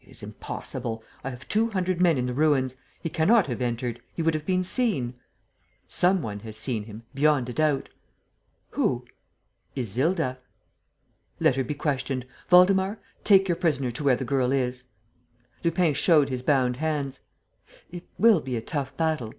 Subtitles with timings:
[0.00, 1.02] "It is impossible!
[1.24, 2.76] I have two hundred men in the ruins.
[3.00, 4.00] He cannot have entered.
[4.14, 5.14] He would have been seen."
[5.88, 7.88] "Some one has seen him, beyond a doubt."
[8.78, 9.04] "Who?"
[9.74, 10.38] "Isilda."
[11.40, 12.26] "Let her be questioned!
[12.48, 14.84] Waldemar, take your prisoner to where the girl is."
[15.64, 17.18] Lupin showed his bound hands:
[17.90, 19.34] "It will be a tough battle.